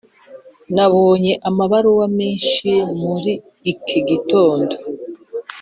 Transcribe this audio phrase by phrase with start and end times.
[0.75, 3.33] nabonye amabaruwa menshi muri
[3.71, 4.73] iki gitondo.